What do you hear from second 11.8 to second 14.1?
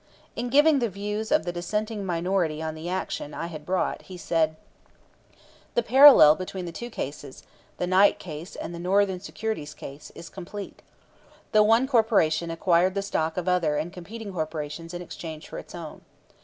corporation acquired the stock of other and